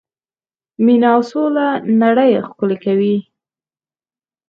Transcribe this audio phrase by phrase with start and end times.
[0.83, 1.67] مینه او سوله
[2.01, 3.17] نړۍ ښکلې کوي.